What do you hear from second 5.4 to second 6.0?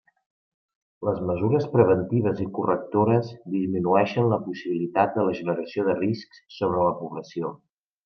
generació de